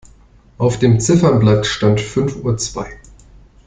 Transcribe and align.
Auf 0.57 0.79
dem 0.79 0.99
Ziffernblatt 0.99 1.67
stand 1.67 2.01
fünf 2.01 2.37
Uhr 2.43 2.57
zwei. 2.57 2.97